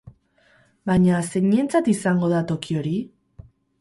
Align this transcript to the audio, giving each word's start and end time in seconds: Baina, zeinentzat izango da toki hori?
Baina, 0.91 1.19
zeinentzat 1.31 1.91
izango 1.93 2.31
da 2.33 2.41
toki 2.53 2.79
hori? 2.81 2.95